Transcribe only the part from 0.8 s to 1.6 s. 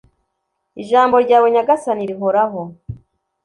ijambo ryawe